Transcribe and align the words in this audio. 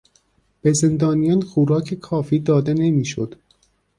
به 0.61 0.73
زندانیان 0.73 1.41
خوراک 1.41 1.93
کافی 1.93 2.39
داده 2.39 2.73
نمیشد. 2.73 3.35